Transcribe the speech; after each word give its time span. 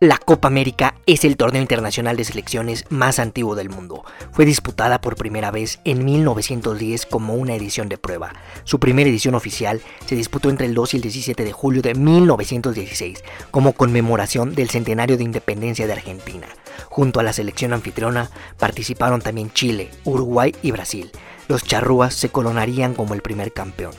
La 0.00 0.18
Copa 0.18 0.48
América 0.48 0.96
es 1.06 1.24
el 1.24 1.36
torneo 1.36 1.62
internacional 1.62 2.16
de 2.16 2.24
selecciones 2.24 2.84
más 2.88 3.20
antiguo 3.20 3.54
del 3.54 3.70
mundo. 3.70 4.04
Fue 4.32 4.44
disputada 4.44 5.00
por 5.00 5.14
primera 5.14 5.52
vez 5.52 5.78
en 5.84 6.04
1910 6.04 7.06
como 7.06 7.34
una 7.34 7.54
edición 7.54 7.88
de 7.88 7.96
prueba. 7.96 8.32
Su 8.64 8.80
primera 8.80 9.08
edición 9.08 9.36
oficial 9.36 9.80
se 10.04 10.16
disputó 10.16 10.50
entre 10.50 10.66
el 10.66 10.74
2 10.74 10.94
y 10.94 10.96
el 10.96 11.02
17 11.04 11.44
de 11.44 11.52
julio 11.52 11.80
de 11.80 11.94
1916 11.94 13.22
como 13.52 13.74
conmemoración 13.74 14.56
del 14.56 14.68
centenario 14.68 15.16
de 15.16 15.22
independencia 15.22 15.86
de 15.86 15.92
Argentina. 15.92 16.48
Junto 16.88 17.20
a 17.20 17.22
la 17.22 17.32
selección 17.32 17.72
anfitriona 17.72 18.32
participaron 18.58 19.20
también 19.20 19.52
Chile, 19.52 19.92
Uruguay 20.02 20.52
y 20.60 20.72
Brasil. 20.72 21.12
Los 21.46 21.62
charrúas 21.62 22.14
se 22.14 22.30
coronarían 22.30 22.94
como 22.94 23.14
el 23.14 23.22
primer 23.22 23.52
campeón. 23.52 23.94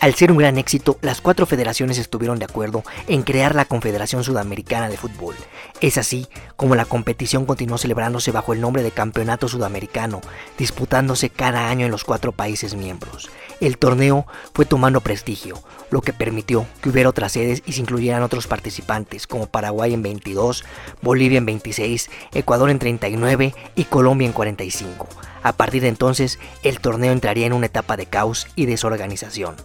Al 0.00 0.14
ser 0.14 0.30
un 0.30 0.38
gran 0.38 0.58
éxito, 0.58 0.96
las 1.02 1.20
cuatro 1.20 1.44
federaciones 1.44 1.98
estuvieron 1.98 2.38
de 2.38 2.44
acuerdo 2.44 2.84
en 3.08 3.22
crear 3.24 3.56
la 3.56 3.64
Confederación 3.64 4.22
Sudamericana 4.22 4.88
de 4.88 4.96
Fútbol. 4.96 5.34
Es 5.80 5.98
así 5.98 6.28
como 6.54 6.76
la 6.76 6.84
competición 6.84 7.46
continuó 7.46 7.78
celebrándose 7.78 8.30
bajo 8.30 8.52
el 8.52 8.60
nombre 8.60 8.84
de 8.84 8.92
Campeonato 8.92 9.48
Sudamericano, 9.48 10.20
disputándose 10.56 11.30
cada 11.30 11.68
año 11.68 11.84
en 11.84 11.90
los 11.90 12.04
cuatro 12.04 12.30
países 12.30 12.76
miembros. 12.76 13.28
El 13.60 13.76
torneo 13.76 14.24
fue 14.54 14.66
tomando 14.66 15.00
prestigio, 15.00 15.60
lo 15.90 16.00
que 16.00 16.12
permitió 16.12 16.64
que 16.80 16.90
hubiera 16.90 17.08
otras 17.08 17.32
sedes 17.32 17.64
y 17.66 17.72
se 17.72 17.80
incluyeran 17.80 18.22
otros 18.22 18.46
participantes, 18.46 19.26
como 19.26 19.48
Paraguay 19.48 19.94
en 19.94 20.02
22, 20.02 20.64
Bolivia 21.02 21.38
en 21.38 21.46
26, 21.46 22.08
Ecuador 22.34 22.70
en 22.70 22.78
39 22.78 23.52
y 23.74 23.84
Colombia 23.84 24.26
en 24.26 24.32
45. 24.32 25.08
A 25.42 25.52
partir 25.54 25.82
de 25.82 25.88
entonces, 25.88 26.38
el 26.62 26.78
torneo 26.78 27.12
entraría 27.12 27.46
en 27.46 27.52
una 27.52 27.66
etapa 27.66 27.96
de 27.96 28.06
caos 28.06 28.46
y 28.54 28.66
desorganización. 28.66 29.56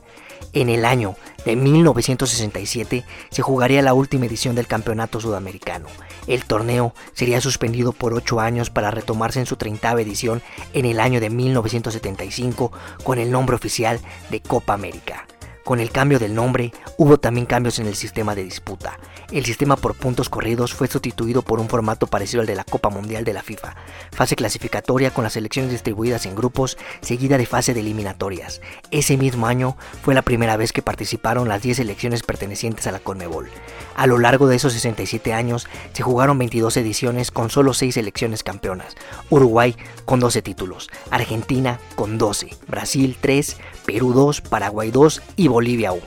En 0.52 0.70
el 0.70 0.86
año 0.86 1.16
de 1.46 1.56
1967 1.56 3.06
se 3.30 3.42
jugaría 3.42 3.82
la 3.82 3.94
última 3.94 4.26
edición 4.26 4.56
del 4.56 4.68
Campeonato 4.68 5.20
Sudamericano. 5.20 5.88
El 6.28 6.46
torneo 6.46 6.94
sería 7.14 7.42
suspendido 7.42 7.94
por 7.94 8.14
ocho 8.14 8.40
años 8.40 8.70
para 8.70 8.92
retomarse 8.92 9.40
en 9.40 9.46
su 9.46 9.56
30 9.56 9.94
edición 10.02 10.42
en 10.74 10.86
el 10.86 11.00
año 11.00 11.20
de 11.20 11.30
1975 11.30 12.72
con 13.04 13.20
el 13.20 13.32
nombre 13.32 13.56
oficial 13.56 14.00
de 14.30 14.42
Copa 14.42 14.74
América. 14.74 15.28
Con 15.64 15.80
el 15.80 15.92
cambio 15.92 16.20
del 16.20 16.36
nombre, 16.36 16.74
hubo 16.98 17.20
también 17.20 17.46
cambios 17.46 17.80
en 17.80 17.88
el 17.88 17.96
sistema 17.96 18.36
de 18.36 18.44
disputa. 18.44 19.00
El 19.34 19.46
sistema 19.46 19.78
por 19.78 19.96
puntos 19.96 20.30
corridos 20.30 20.76
fue 20.76 20.88
sustituido 20.88 21.42
por 21.42 21.60
un 21.60 21.68
formato 21.68 22.06
parecido 22.06 22.42
al 22.42 22.46
de 22.46 22.54
la 22.54 22.64
Copa 22.64 22.92
Mundial 22.92 23.24
de 23.24 23.34
la 23.34 23.42
FIFA, 23.42 23.76
fase 24.12 24.36
clasificatoria 24.36 25.10
con 25.10 25.24
las 25.24 25.34
selecciones 25.34 25.72
distribuidas 25.72 26.28
en 26.28 26.36
grupos, 26.36 26.78
seguida 27.02 27.40
de 27.40 27.48
fase 27.48 27.74
de 27.74 27.80
eliminatorias. 27.80 28.62
Ese 28.92 29.18
mismo 29.18 29.48
año 29.48 29.76
fue 30.04 30.14
la 30.14 30.22
primera 30.22 30.56
vez 30.56 30.72
que 30.72 30.84
participaron 30.84 31.50
las 31.50 31.64
10 31.64 31.78
selecciones 31.78 32.22
pertenecientes 32.22 32.86
a 32.86 32.92
la 32.92 33.00
CONMEBOL. 33.00 33.50
A 33.96 34.06
lo 34.06 34.20
largo 34.20 34.46
de 34.46 34.56
esos 34.56 34.74
67 34.74 35.34
años 35.34 35.68
se 35.94 36.04
jugaron 36.04 36.38
22 36.38 36.78
ediciones 36.78 37.32
con 37.32 37.50
solo 37.50 37.74
6 37.74 37.96
selecciones 37.96 38.44
campeonas. 38.44 38.96
Uruguay 39.32 39.76
con 40.06 40.20
12 40.20 40.44
títulos, 40.44 40.92
Argentina 41.10 41.80
con 41.96 42.20
12, 42.20 42.56
Brasil 42.68 43.18
3, 43.20 43.58
Perú 43.88 44.14
2, 44.14 44.42
Paraguay 44.42 44.92
2 44.92 45.24
y 45.38 45.48
Bolivia 45.48 45.92
1. 45.92 46.04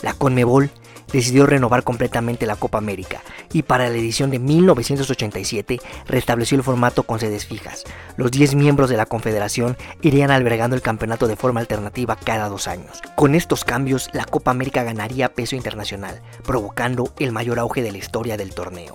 La 0.00 0.14
CONMEBOL 0.14 0.72
decidió 1.12 1.46
renovar 1.46 1.82
completamente 1.82 2.46
la 2.46 2.56
Copa 2.56 2.78
América 2.78 3.22
y 3.52 3.62
para 3.62 3.88
la 3.88 3.96
edición 3.96 4.30
de 4.30 4.38
1987 4.38 5.80
restableció 6.06 6.56
el 6.56 6.64
formato 6.64 7.02
con 7.02 7.18
sedes 7.18 7.46
fijas. 7.46 7.84
Los 8.16 8.30
10 8.30 8.54
miembros 8.54 8.90
de 8.90 8.96
la 8.96 9.06
Confederación 9.06 9.76
irían 10.02 10.30
albergando 10.30 10.76
el 10.76 10.82
campeonato 10.82 11.26
de 11.26 11.36
forma 11.36 11.60
alternativa 11.60 12.16
cada 12.16 12.48
dos 12.48 12.68
años. 12.68 13.00
Con 13.16 13.34
estos 13.34 13.64
cambios, 13.64 14.10
la 14.12 14.24
Copa 14.24 14.50
América 14.50 14.82
ganaría 14.82 15.32
peso 15.34 15.56
internacional, 15.56 16.20
provocando 16.44 17.12
el 17.18 17.32
mayor 17.32 17.58
auge 17.58 17.82
de 17.82 17.92
la 17.92 17.98
historia 17.98 18.36
del 18.36 18.54
torneo. 18.54 18.94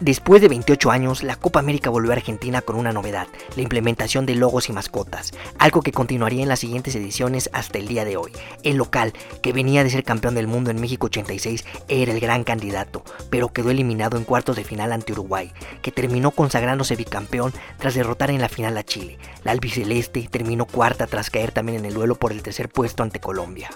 Después 0.00 0.40
de 0.40 0.46
28 0.46 0.92
años, 0.92 1.24
la 1.24 1.34
Copa 1.34 1.58
América 1.58 1.90
volvió 1.90 2.12
a 2.12 2.14
Argentina 2.14 2.62
con 2.62 2.76
una 2.76 2.92
novedad, 2.92 3.26
la 3.56 3.62
implementación 3.62 4.26
de 4.26 4.36
logos 4.36 4.68
y 4.68 4.72
mascotas, 4.72 5.32
algo 5.58 5.82
que 5.82 5.90
continuaría 5.90 6.40
en 6.40 6.48
las 6.48 6.60
siguientes 6.60 6.94
ediciones 6.94 7.50
hasta 7.52 7.78
el 7.78 7.88
día 7.88 8.04
de 8.04 8.16
hoy. 8.16 8.30
El 8.62 8.76
local, 8.76 9.12
que 9.42 9.52
venía 9.52 9.82
de 9.82 9.90
ser 9.90 10.04
campeón 10.04 10.36
del 10.36 10.46
mundo 10.46 10.70
en 10.70 10.80
México 10.80 11.06
86, 11.06 11.64
era 11.88 12.12
el 12.12 12.20
gran 12.20 12.44
candidato, 12.44 13.02
pero 13.28 13.52
quedó 13.52 13.72
eliminado 13.72 14.16
en 14.16 14.22
cuartos 14.22 14.54
de 14.54 14.62
final 14.62 14.92
ante 14.92 15.10
Uruguay, 15.14 15.50
que 15.82 15.90
terminó 15.90 16.30
consagrándose 16.30 16.94
bicampeón 16.94 17.52
tras 17.78 17.94
derrotar 17.94 18.30
en 18.30 18.40
la 18.40 18.48
final 18.48 18.78
a 18.78 18.84
Chile. 18.84 19.18
La 19.42 19.50
albiceleste 19.50 20.28
terminó 20.30 20.66
cuarta 20.66 21.08
tras 21.08 21.28
caer 21.28 21.50
también 21.50 21.78
en 21.78 21.86
el 21.86 21.94
duelo 21.94 22.14
por 22.14 22.30
el 22.30 22.42
tercer 22.42 22.68
puesto 22.68 23.02
ante 23.02 23.18
Colombia. 23.18 23.70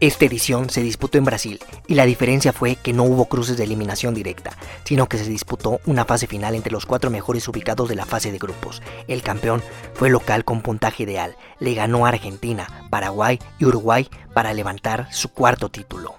Esta 0.00 0.26
edición 0.26 0.70
se 0.70 0.80
disputó 0.80 1.18
en 1.18 1.24
Brasil 1.24 1.58
y 1.88 1.94
la 1.94 2.06
diferencia 2.06 2.52
fue 2.52 2.76
que 2.76 2.92
no 2.92 3.02
hubo 3.02 3.24
cruces 3.24 3.56
de 3.56 3.64
eliminación 3.64 4.14
directa, 4.14 4.52
sino 4.84 5.08
que 5.08 5.18
se 5.18 5.28
disputó 5.28 5.80
una 5.86 6.04
fase 6.04 6.28
final 6.28 6.54
entre 6.54 6.70
los 6.70 6.86
cuatro 6.86 7.10
mejores 7.10 7.48
ubicados 7.48 7.88
de 7.88 7.96
la 7.96 8.06
fase 8.06 8.30
de 8.30 8.38
grupos. 8.38 8.80
El 9.08 9.22
campeón 9.22 9.60
fue 9.94 10.08
local 10.08 10.44
con 10.44 10.62
puntaje 10.62 11.02
ideal, 11.02 11.34
le 11.58 11.74
ganó 11.74 12.06
a 12.06 12.10
Argentina, 12.10 12.86
Paraguay 12.90 13.40
y 13.58 13.64
Uruguay 13.64 14.08
para 14.34 14.54
levantar 14.54 15.12
su 15.12 15.30
cuarto 15.30 15.68
título. 15.68 16.14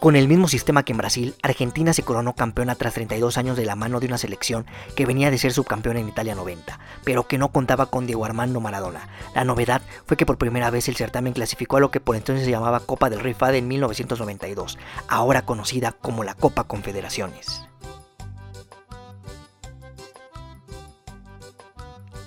Con 0.00 0.14
el 0.14 0.28
mismo 0.28 0.46
sistema 0.46 0.84
que 0.84 0.92
en 0.92 0.98
Brasil, 0.98 1.34
Argentina 1.42 1.92
se 1.92 2.04
coronó 2.04 2.32
campeona 2.32 2.76
tras 2.76 2.94
32 2.94 3.36
años 3.36 3.56
de 3.56 3.64
la 3.64 3.74
mano 3.74 3.98
de 3.98 4.06
una 4.06 4.16
selección 4.16 4.64
que 4.94 5.06
venía 5.06 5.32
de 5.32 5.38
ser 5.38 5.52
subcampeona 5.52 5.98
en 5.98 6.08
Italia 6.08 6.36
90, 6.36 6.78
pero 7.02 7.26
que 7.26 7.36
no 7.36 7.48
contaba 7.48 7.86
con 7.86 8.06
Diego 8.06 8.24
Armando 8.24 8.60
Maradona. 8.60 9.08
La 9.34 9.42
novedad 9.42 9.82
fue 10.06 10.16
que 10.16 10.24
por 10.24 10.38
primera 10.38 10.70
vez 10.70 10.88
el 10.88 10.94
certamen 10.94 11.32
clasificó 11.32 11.78
a 11.78 11.80
lo 11.80 11.90
que 11.90 11.98
por 11.98 12.14
entonces 12.14 12.44
se 12.44 12.50
llamaba 12.52 12.78
Copa 12.78 13.10
del 13.10 13.18
Rey 13.18 13.34
Fade 13.34 13.58
en 13.58 13.66
1992, 13.66 14.78
ahora 15.08 15.42
conocida 15.42 15.90
como 15.90 16.22
la 16.22 16.34
Copa 16.34 16.62
Confederaciones. 16.62 17.67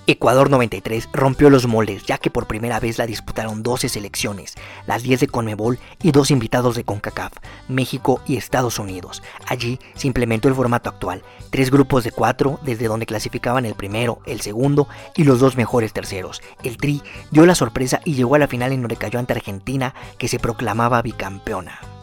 Ecuador 0.08 0.50
93 0.50 1.08
rompió 1.12 1.48
los 1.48 1.68
moldes 1.68 2.04
ya 2.04 2.18
que 2.18 2.28
por 2.28 2.48
primera 2.48 2.80
vez 2.80 2.98
la 2.98 3.06
disputaron 3.06 3.62
12 3.62 3.88
selecciones, 3.88 4.56
las 4.84 5.04
10 5.04 5.20
de 5.20 5.26
Conmebol 5.28 5.78
y 6.02 6.10
dos 6.10 6.32
invitados 6.32 6.74
de 6.74 6.82
CONCACAF, 6.82 7.34
México 7.68 8.20
y 8.26 8.36
Estados 8.36 8.80
Unidos. 8.80 9.22
Allí 9.46 9.78
se 9.94 10.08
implementó 10.08 10.48
el 10.48 10.56
formato 10.56 10.90
actual, 10.90 11.22
tres 11.50 11.70
grupos 11.70 12.02
de 12.02 12.10
cuatro 12.10 12.58
desde 12.62 12.88
donde 12.88 13.06
clasificaban 13.06 13.64
el 13.64 13.74
primero, 13.74 14.18
el 14.26 14.40
segundo 14.40 14.88
y 15.16 15.22
los 15.22 15.38
dos 15.38 15.56
mejores 15.56 15.92
terceros. 15.92 16.42
El 16.64 16.78
Tri 16.78 17.00
dio 17.30 17.46
la 17.46 17.54
sorpresa 17.54 18.00
y 18.04 18.14
llegó 18.14 18.34
a 18.34 18.40
la 18.40 18.48
final 18.48 18.72
en 18.72 18.82
donde 18.82 18.96
cayó 18.96 19.20
ante 19.20 19.34
Argentina 19.34 19.94
que 20.18 20.26
se 20.26 20.40
proclamaba 20.40 21.00
bicampeona. 21.02 22.01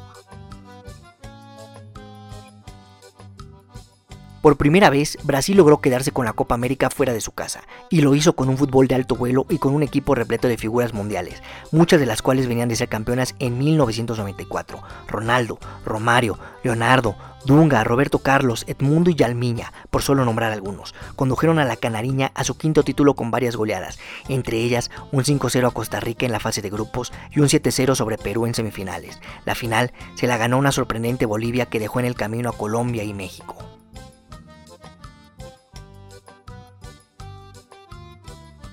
Por 4.41 4.55
primera 4.55 4.89
vez, 4.89 5.17
Brasil 5.23 5.57
logró 5.57 5.81
quedarse 5.81 6.13
con 6.13 6.23
la 6.23 6.31
Copa 6.31 6.55
América 6.55 6.89
fuera 6.89 7.11
de 7.11 7.19
su 7.19 7.33
casa, 7.33 7.63
y 7.89 7.99
lo 7.99 8.15
hizo 8.15 8.33
con 8.33 8.47
un 8.47 8.57
fútbol 8.57 8.87
de 8.87 8.95
alto 8.95 9.17
vuelo 9.17 9.45
y 9.49 9.57
con 9.57 9.73
un 9.73 9.83
equipo 9.83 10.15
repleto 10.15 10.47
de 10.47 10.57
figuras 10.57 10.93
mundiales, 10.93 11.43
muchas 11.73 11.99
de 11.99 12.05
las 12.05 12.21
cuales 12.21 12.47
venían 12.47 12.69
de 12.69 12.77
ser 12.77 12.87
campeonas 12.87 13.35
en 13.39 13.57
1994. 13.57 14.81
Ronaldo, 15.07 15.59
Romario, 15.83 16.39
Leonardo, 16.63 17.17
Dunga, 17.43 17.83
Roberto 17.83 18.19
Carlos, 18.19 18.63
Edmundo 18.67 19.09
y 19.09 19.15
Yalmiña, 19.15 19.73
por 19.89 20.03
solo 20.03 20.23
nombrar 20.23 20.53
algunos, 20.53 20.95
condujeron 21.17 21.59
a 21.59 21.65
la 21.65 21.75
Canariña 21.75 22.31
a 22.33 22.45
su 22.45 22.57
quinto 22.57 22.83
título 22.83 23.15
con 23.15 23.31
varias 23.31 23.57
goleadas, 23.57 23.99
entre 24.29 24.59
ellas 24.59 24.89
un 25.11 25.25
5-0 25.25 25.67
a 25.67 25.71
Costa 25.71 25.99
Rica 25.99 26.25
en 26.25 26.31
la 26.31 26.39
fase 26.39 26.61
de 26.61 26.69
grupos 26.69 27.11
y 27.31 27.41
un 27.41 27.47
7-0 27.47 27.93
sobre 27.93 28.17
Perú 28.17 28.45
en 28.45 28.55
semifinales. 28.55 29.19
La 29.45 29.55
final 29.55 29.91
se 30.15 30.27
la 30.27 30.37
ganó 30.37 30.57
una 30.57 30.71
sorprendente 30.71 31.25
Bolivia 31.25 31.65
que 31.65 31.79
dejó 31.79 31.99
en 31.99 32.05
el 32.05 32.15
camino 32.15 32.49
a 32.49 32.57
Colombia 32.57 33.03
y 33.03 33.13
México. 33.13 33.68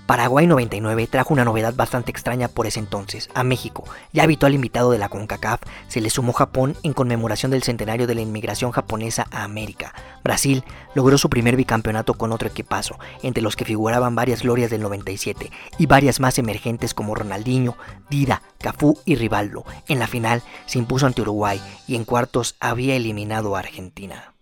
Paraguay 0.07 0.47
99 0.47 1.09
trajo 1.09 1.35
una 1.35 1.45
novedad 1.45 1.75
bastante 1.75 2.13
extraña 2.13 2.47
por 2.47 2.69
ese 2.69 2.79
entonces. 2.79 3.29
A 3.35 3.43
México, 3.43 3.83
ya 4.13 4.23
habitual 4.23 4.55
invitado 4.55 4.93
de 4.93 4.99
la 4.99 5.09
CONCACAF, 5.09 5.63
se 5.89 6.01
le 6.01 6.11
sumó 6.11 6.33
Japón 6.33 6.77
en 6.85 6.93
conmemoración 6.93 7.51
del 7.51 7.65
centenario 7.65 8.07
de 8.07 8.15
la 8.15 8.21
inmigración 8.21 8.71
japonesa 8.71 9.27
a 9.33 9.43
América. 9.43 9.95
Brasil 10.23 10.63
logró 10.95 11.19
su 11.19 11.29
primer 11.29 11.57
bicampeonato 11.57 12.15
con 12.15 12.31
otro 12.31 12.47
equipazo, 12.47 13.01
entre 13.25 13.43
los 13.43 13.57
que 13.57 13.65
figuraban 13.65 14.15
varias 14.15 14.43
glorias 14.43 14.71
del 14.71 14.83
97 14.83 15.51
y 15.77 15.87
varias 15.87 16.21
más 16.21 16.39
emergentes 16.39 16.95
como 16.95 17.17
Ronaldinho, 17.17 17.77
Dida, 18.09 18.43
Cafú 18.59 19.01
y 19.05 19.17
Rivaldo. 19.17 19.65
En 19.89 19.99
la 19.99 20.07
final 20.07 20.45
se 20.67 20.79
impuso 20.79 21.07
ante 21.07 21.23
Uruguay 21.23 21.61
y 21.89 21.97
en 21.97 22.05
cuartos 22.05 22.55
había 22.61 22.95
eliminado 22.95 23.57
a 23.57 23.59
Argentina. 23.59 24.36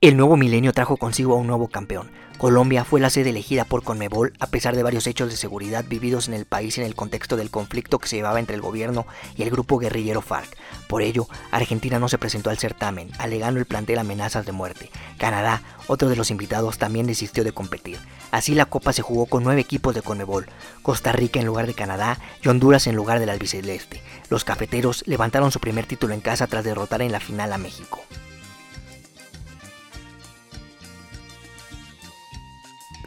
El 0.00 0.16
nuevo 0.16 0.36
milenio 0.36 0.72
trajo 0.72 0.96
consigo 0.96 1.34
a 1.34 1.38
un 1.38 1.48
nuevo 1.48 1.66
campeón. 1.66 2.08
Colombia 2.38 2.84
fue 2.84 3.00
la 3.00 3.10
sede 3.10 3.30
elegida 3.30 3.64
por 3.64 3.82
Conmebol 3.82 4.32
a 4.38 4.46
pesar 4.46 4.76
de 4.76 4.84
varios 4.84 5.08
hechos 5.08 5.28
de 5.28 5.36
seguridad 5.36 5.84
vividos 5.88 6.28
en 6.28 6.34
el 6.34 6.44
país 6.44 6.78
en 6.78 6.84
el 6.84 6.94
contexto 6.94 7.36
del 7.36 7.50
conflicto 7.50 7.98
que 7.98 8.06
se 8.06 8.14
llevaba 8.14 8.38
entre 8.38 8.54
el 8.54 8.62
gobierno 8.62 9.08
y 9.34 9.42
el 9.42 9.50
grupo 9.50 9.76
guerrillero 9.76 10.20
FARC. 10.22 10.56
Por 10.86 11.02
ello, 11.02 11.26
Argentina 11.50 11.98
no 11.98 12.08
se 12.08 12.16
presentó 12.16 12.48
al 12.50 12.58
certamen, 12.58 13.10
alegando 13.18 13.58
el 13.58 13.66
plantel 13.66 13.98
amenazas 13.98 14.46
de 14.46 14.52
muerte. 14.52 14.88
Canadá, 15.16 15.64
otro 15.88 16.08
de 16.08 16.14
los 16.14 16.30
invitados, 16.30 16.78
también 16.78 17.08
desistió 17.08 17.42
de 17.42 17.50
competir. 17.50 17.98
Así 18.30 18.54
la 18.54 18.66
Copa 18.66 18.92
se 18.92 19.02
jugó 19.02 19.26
con 19.26 19.42
nueve 19.42 19.62
equipos 19.62 19.96
de 19.96 20.02
Conmebol, 20.02 20.46
Costa 20.82 21.10
Rica 21.10 21.40
en 21.40 21.46
lugar 21.46 21.66
de 21.66 21.74
Canadá 21.74 22.20
y 22.40 22.46
Honduras 22.46 22.86
en 22.86 22.94
lugar 22.94 23.18
del 23.18 23.30
albiceleste. 23.30 24.00
Los 24.30 24.44
cafeteros 24.44 25.02
levantaron 25.08 25.50
su 25.50 25.58
primer 25.58 25.86
título 25.86 26.14
en 26.14 26.20
casa 26.20 26.46
tras 26.46 26.62
derrotar 26.62 27.02
en 27.02 27.10
la 27.10 27.18
final 27.18 27.52
a 27.52 27.58
México. 27.58 27.98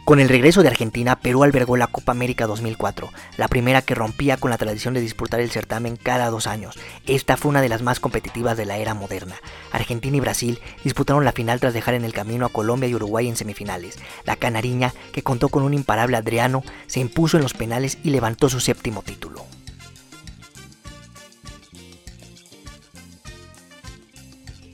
Con 0.03 0.19
el 0.19 0.29
regreso 0.29 0.63
de 0.63 0.67
Argentina, 0.67 1.15
Perú 1.19 1.43
albergó 1.43 1.77
la 1.77 1.87
Copa 1.87 2.11
América 2.11 2.47
2004, 2.47 3.09
la 3.37 3.47
primera 3.47 3.83
que 3.83 3.93
rompía 3.93 4.35
con 4.35 4.49
la 4.49 4.57
tradición 4.57 4.95
de 4.95 4.99
disputar 4.99 5.39
el 5.39 5.51
certamen 5.51 5.95
cada 5.95 6.29
dos 6.31 6.47
años. 6.47 6.77
Esta 7.05 7.37
fue 7.37 7.49
una 7.49 7.61
de 7.61 7.69
las 7.69 7.83
más 7.83 7.99
competitivas 7.99 8.57
de 8.57 8.65
la 8.65 8.77
era 8.77 8.95
moderna. 8.95 9.35
Argentina 9.71 10.17
y 10.17 10.19
Brasil 10.19 10.59
disputaron 10.83 11.23
la 11.23 11.33
final 11.33 11.59
tras 11.59 11.75
dejar 11.75 11.93
en 11.93 12.03
el 12.03 12.13
camino 12.13 12.47
a 12.47 12.49
Colombia 12.49 12.89
y 12.89 12.95
Uruguay 12.95 13.27
en 13.27 13.37
semifinales. 13.37 13.99
La 14.25 14.35
canariña, 14.35 14.91
que 15.13 15.23
contó 15.23 15.49
con 15.49 15.63
un 15.63 15.75
imparable 15.75 16.17
Adriano, 16.17 16.63
se 16.87 16.99
impuso 16.99 17.37
en 17.37 17.43
los 17.43 17.53
penales 17.53 17.99
y 18.03 18.09
levantó 18.09 18.49
su 18.49 18.59
séptimo 18.59 19.03
título. 19.03 19.45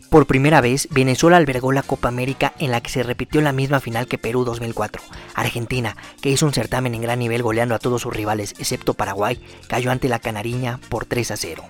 Por 0.09 0.25
primera 0.25 0.62
vez, 0.62 0.88
Venezuela 0.89 1.36
albergó 1.36 1.74
la 1.74 1.83
Copa 1.83 2.07
América 2.07 2.54
en 2.59 2.71
la 2.71 2.80
que 2.80 2.89
se 2.89 3.04
repitió 3.04 3.42
la 3.42 3.51
misma 3.51 3.81
final 3.81 4.07
que 4.07 4.18
Perú 4.18 4.45
2004. 4.45 5.01
Argentina, 5.36 5.98
que 6.21 6.30
hizo 6.30 6.45
un 6.45 6.54
certamen 6.54 6.95
en 6.95 7.01
gran 7.01 7.19
nivel 7.19 7.44
goleando 7.44 7.75
a 7.75 7.80
todos 7.80 8.04
sus 8.04 8.15
rivales 8.15 8.56
excepto 8.57 8.94
Paraguay, 8.94 9.42
cayó 9.68 9.92
ante 9.92 10.07
la 10.07 10.19
Canariña 10.19 10.80
por 10.89 11.06
3 11.06 11.31
a 11.31 11.38
0. 11.38 11.63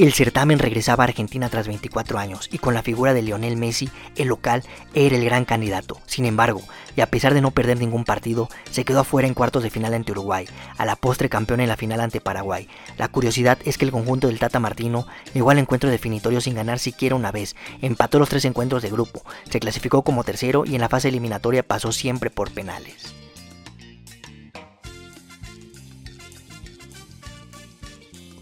El 0.00 0.14
certamen 0.14 0.58
regresaba 0.58 1.04
a 1.04 1.08
Argentina 1.08 1.50
tras 1.50 1.66
24 1.66 2.18
años 2.18 2.48
y 2.50 2.56
con 2.56 2.72
la 2.72 2.82
figura 2.82 3.12
de 3.12 3.20
Lionel 3.20 3.58
Messi, 3.58 3.90
el 4.16 4.28
local 4.28 4.64
era 4.94 5.14
el 5.14 5.22
gran 5.26 5.44
candidato. 5.44 6.00
Sin 6.06 6.24
embargo, 6.24 6.62
y 6.96 7.02
a 7.02 7.10
pesar 7.10 7.34
de 7.34 7.42
no 7.42 7.50
perder 7.50 7.78
ningún 7.78 8.04
partido, 8.04 8.48
se 8.70 8.86
quedó 8.86 9.00
afuera 9.00 9.28
en 9.28 9.34
cuartos 9.34 9.62
de 9.62 9.68
final 9.68 9.92
ante 9.92 10.12
Uruguay, 10.12 10.46
a 10.78 10.86
la 10.86 10.96
postre 10.96 11.28
campeón 11.28 11.60
en 11.60 11.68
la 11.68 11.76
final 11.76 12.00
ante 12.00 12.22
Paraguay. 12.22 12.66
La 12.96 13.08
curiosidad 13.08 13.58
es 13.66 13.76
que 13.76 13.84
el 13.84 13.92
conjunto 13.92 14.28
del 14.28 14.38
Tata 14.38 14.58
Martino 14.58 15.06
llegó 15.34 15.50
al 15.50 15.58
encuentro 15.58 15.90
definitorio 15.90 16.40
sin 16.40 16.54
ganar 16.54 16.78
siquiera 16.78 17.14
una 17.14 17.30
vez, 17.30 17.54
empató 17.82 18.18
los 18.18 18.30
tres 18.30 18.46
encuentros 18.46 18.80
de 18.80 18.88
grupo, 18.88 19.22
se 19.50 19.60
clasificó 19.60 20.00
como 20.00 20.24
tercero 20.24 20.64
y 20.64 20.76
en 20.76 20.80
la 20.80 20.88
fase 20.88 21.08
eliminatoria 21.08 21.62
pasó 21.62 21.92
siempre 21.92 22.30
por 22.30 22.50
penales. 22.52 23.20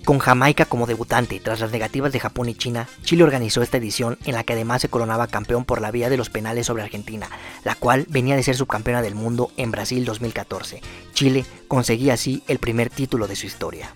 Con 0.09 0.21
Jamaica 0.21 0.65
como 0.65 0.87
debutante 0.87 1.39
tras 1.39 1.61
las 1.61 1.71
negativas 1.71 2.15
de 2.15 2.19
Japón 2.19 2.49
y 2.49 2.55
China, 2.55 2.89
Chile 3.03 3.25
organizó 3.25 3.61
esta 3.61 3.77
edición 3.77 4.17
en 4.25 4.37
la 4.37 4.43
que 4.43 4.55
además 4.55 4.81
se 4.81 4.89
coronaba 4.89 5.27
campeón 5.27 5.67
por 5.67 5.83
la 5.83 5.91
vía 5.91 6.09
de 6.09 6.17
los 6.17 6.31
penales 6.31 6.67
sobre 6.67 6.83
Argentina, 6.83 7.29
la 7.63 7.75
cual 7.75 8.07
venía 8.09 8.35
de 8.35 8.43
ser 8.43 8.57
subcampeona 8.57 9.03
del 9.03 9.15
mundo 9.15 9.53
en 9.59 9.71
Brasil 9.71 10.07
2014. 10.07 10.81
Chile 11.13 11.45
conseguía 11.69 12.15
así 12.15 12.43
el 12.49 12.59
primer 12.59 12.89
título 12.89 13.29
de 13.29 13.37
su 13.37 13.45
historia. 13.45 13.93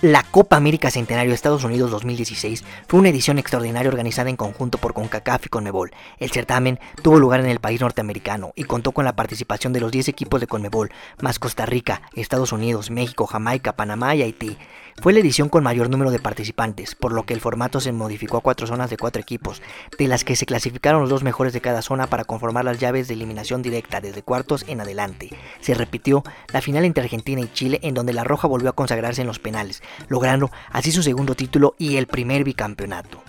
La 0.00 0.22
Copa 0.22 0.54
América 0.54 0.92
Centenario 0.92 1.34
Estados 1.34 1.64
Unidos 1.64 1.90
2016 1.90 2.62
fue 2.86 3.00
una 3.00 3.08
edición 3.08 3.36
extraordinaria 3.36 3.90
organizada 3.90 4.30
en 4.30 4.36
conjunto 4.36 4.78
por 4.78 4.94
CONCACAF 4.94 5.46
y 5.46 5.48
CONMEBOL. 5.48 5.90
El 6.20 6.30
certamen 6.30 6.78
tuvo 7.02 7.18
lugar 7.18 7.40
en 7.40 7.46
el 7.46 7.58
país 7.58 7.80
norteamericano 7.80 8.52
y 8.54 8.62
contó 8.62 8.92
con 8.92 9.04
la 9.04 9.16
participación 9.16 9.72
de 9.72 9.80
los 9.80 9.90
10 9.90 10.06
equipos 10.06 10.40
de 10.40 10.46
CONMEBOL, 10.46 10.92
más 11.20 11.40
Costa 11.40 11.66
Rica, 11.66 12.02
Estados 12.14 12.52
Unidos, 12.52 12.92
México, 12.92 13.26
Jamaica, 13.26 13.72
Panamá 13.72 14.14
y 14.14 14.22
Haití. 14.22 14.56
Fue 15.00 15.12
la 15.12 15.20
edición 15.20 15.48
con 15.48 15.62
mayor 15.62 15.90
número 15.90 16.10
de 16.10 16.18
participantes, 16.18 16.96
por 16.96 17.12
lo 17.12 17.22
que 17.22 17.32
el 17.32 17.40
formato 17.40 17.80
se 17.80 17.92
modificó 17.92 18.38
a 18.38 18.40
cuatro 18.40 18.66
zonas 18.66 18.90
de 18.90 18.96
cuatro 18.96 19.22
equipos, 19.22 19.62
de 19.96 20.08
las 20.08 20.24
que 20.24 20.34
se 20.34 20.44
clasificaron 20.44 21.02
los 21.02 21.10
dos 21.10 21.22
mejores 21.22 21.52
de 21.52 21.60
cada 21.60 21.82
zona 21.82 22.08
para 22.08 22.24
conformar 22.24 22.64
las 22.64 22.80
llaves 22.80 23.06
de 23.06 23.14
eliminación 23.14 23.62
directa 23.62 24.00
desde 24.00 24.22
cuartos 24.22 24.64
en 24.66 24.80
adelante. 24.80 25.30
Se 25.60 25.74
repitió 25.74 26.24
la 26.52 26.62
final 26.62 26.84
entre 26.84 27.04
Argentina 27.04 27.40
y 27.40 27.52
Chile 27.52 27.78
en 27.82 27.94
donde 27.94 28.12
la 28.12 28.24
Roja 28.24 28.48
volvió 28.48 28.70
a 28.70 28.74
consagrarse 28.74 29.20
en 29.20 29.28
los 29.28 29.38
penales, 29.38 29.84
logrando 30.08 30.50
así 30.72 30.90
su 30.90 31.04
segundo 31.04 31.36
título 31.36 31.76
y 31.78 31.96
el 31.96 32.08
primer 32.08 32.42
bicampeonato. 32.42 33.22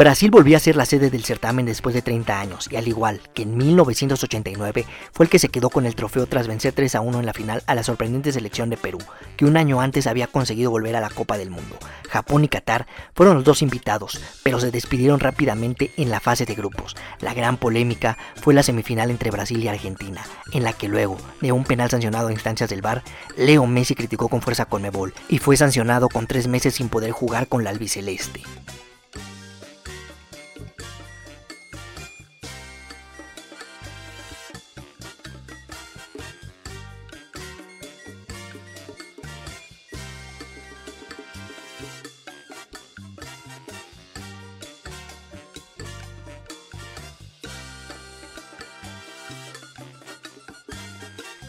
Brasil 0.00 0.30
volvió 0.30 0.56
a 0.56 0.60
ser 0.60 0.76
la 0.76 0.86
sede 0.86 1.10
del 1.10 1.26
certamen 1.26 1.66
después 1.66 1.94
de 1.94 2.00
30 2.00 2.40
años 2.40 2.68
y 2.70 2.76
al 2.76 2.88
igual 2.88 3.20
que 3.34 3.42
en 3.42 3.54
1989 3.58 4.86
fue 5.12 5.26
el 5.26 5.30
que 5.30 5.38
se 5.38 5.50
quedó 5.50 5.68
con 5.68 5.84
el 5.84 5.94
trofeo 5.94 6.26
tras 6.26 6.48
vencer 6.48 6.72
3 6.72 6.94
a 6.94 7.00
1 7.02 7.20
en 7.20 7.26
la 7.26 7.34
final 7.34 7.62
a 7.66 7.74
la 7.74 7.82
sorprendente 7.82 8.32
selección 8.32 8.70
de 8.70 8.78
Perú, 8.78 8.96
que 9.36 9.44
un 9.44 9.58
año 9.58 9.82
antes 9.82 10.06
había 10.06 10.26
conseguido 10.26 10.70
volver 10.70 10.96
a 10.96 11.02
la 11.02 11.10
Copa 11.10 11.36
del 11.36 11.50
Mundo. 11.50 11.76
Japón 12.08 12.44
y 12.44 12.48
Qatar 12.48 12.86
fueron 13.14 13.34
los 13.34 13.44
dos 13.44 13.60
invitados, 13.60 14.18
pero 14.42 14.58
se 14.58 14.70
despidieron 14.70 15.20
rápidamente 15.20 15.92
en 15.98 16.08
la 16.08 16.20
fase 16.20 16.46
de 16.46 16.54
grupos. 16.54 16.96
La 17.20 17.34
gran 17.34 17.58
polémica 17.58 18.16
fue 18.36 18.54
la 18.54 18.62
semifinal 18.62 19.10
entre 19.10 19.30
Brasil 19.30 19.62
y 19.62 19.68
Argentina, 19.68 20.22
en 20.54 20.62
la 20.62 20.72
que 20.72 20.88
luego 20.88 21.18
de 21.42 21.52
un 21.52 21.64
penal 21.64 21.90
sancionado 21.90 22.28
a 22.28 22.32
instancias 22.32 22.70
del 22.70 22.80
VAR, 22.80 23.02
Leo 23.36 23.66
Messi 23.66 23.94
criticó 23.94 24.28
con 24.30 24.40
fuerza 24.40 24.64
con 24.64 24.80
Mebol 24.80 25.12
y 25.28 25.40
fue 25.40 25.58
sancionado 25.58 26.08
con 26.08 26.26
tres 26.26 26.48
meses 26.48 26.76
sin 26.76 26.88
poder 26.88 27.10
jugar 27.10 27.48
con 27.48 27.64
la 27.64 27.68
albiceleste. 27.68 28.40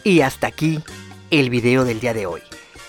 Y 0.04 0.22
hasta 0.22 0.48
aquí 0.48 0.82
el 1.30 1.48
video 1.48 1.84
del 1.84 2.00
día 2.00 2.12
de 2.12 2.26
hoy, 2.26 2.40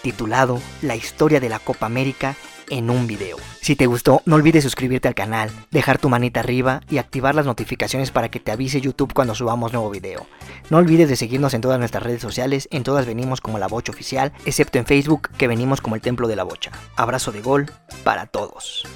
titulado 0.02 0.60
La 0.82 0.96
historia 0.96 1.40
de 1.40 1.48
la 1.48 1.60
Copa 1.60 1.86
América 1.86 2.36
en 2.70 2.90
un 2.90 3.06
video. 3.06 3.38
Si 3.62 3.76
te 3.76 3.86
gustó, 3.86 4.24
no 4.26 4.36
olvides 4.36 4.64
suscribirte 4.64 5.08
al 5.08 5.14
canal, 5.14 5.52
dejar 5.70 6.00
tu 6.00 6.10
manita 6.10 6.40
arriba 6.40 6.82
y 6.90 6.98
activar 6.98 7.36
las 7.36 7.46
notificaciones 7.46 8.10
para 8.10 8.30
que 8.30 8.40
te 8.40 8.52
avise 8.52 8.82
YouTube 8.82 9.14
cuando 9.14 9.36
subamos 9.36 9.74
nuevo 9.74 9.92
video. 9.92 10.26
No 10.72 10.78
olvides 10.78 11.08
de 11.08 11.16
seguirnos 11.16 11.54
en 11.54 11.62
todas 11.62 11.78
nuestras 11.78 12.02
redes 12.02 12.22
sociales, 12.22 12.68
en 12.72 12.84
todas 12.84 13.06
venimos 13.06 13.42
como 13.42 13.60
La 13.60 13.68
Bocha 13.68 13.92
Oficial, 13.92 14.34
excepto 14.46 14.80
en 14.80 14.88
Facebook 14.88 15.30
que 15.38 15.48
venimos 15.48 15.82
como 15.82 15.96
el 15.96 16.02
Templo 16.02 16.28
de 16.28 16.36
la 16.36 16.44
Bocha. 16.44 16.72
Abrazo 16.96 17.32
de 17.32 17.42
gol 17.42 17.72
para 18.04 18.26
todos. 18.26 18.88